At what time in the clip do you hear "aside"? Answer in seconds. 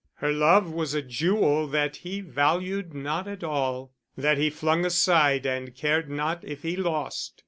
4.83-5.45